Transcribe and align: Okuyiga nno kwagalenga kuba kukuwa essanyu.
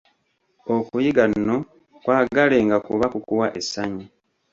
Okuyiga 0.75 1.23
nno 1.31 1.57
kwagalenga 2.03 2.77
kuba 2.87 3.05
kukuwa 3.13 3.47
essanyu. 3.59 4.07